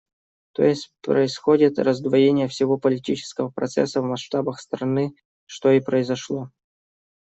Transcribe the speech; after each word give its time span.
То 0.53 0.63
есть 0.63 0.91
происходит 1.01 1.77
раздвоение 1.77 2.47
всего 2.47 2.79
политического 2.79 3.51
процесса 3.51 4.01
в 4.01 4.05
масштабах 4.05 4.59
страны, 4.59 5.13
что 5.45 5.69
и 5.69 5.79
произошло. 5.79 6.49